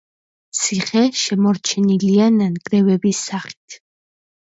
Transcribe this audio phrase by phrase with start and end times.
[0.59, 3.83] ციხე შემორჩენილია ნანგრევების სახით.